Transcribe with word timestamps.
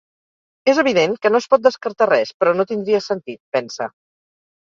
És 0.71 0.79
evident 0.83 1.11
que 1.25 1.31
no 1.33 1.41
es 1.43 1.47
pot 1.51 1.65
descartar 1.67 2.07
res, 2.11 2.33
però 2.43 2.53
no 2.61 2.67
tindria 2.71 3.03
sentit, 3.09 3.41
pensa. 3.59 3.91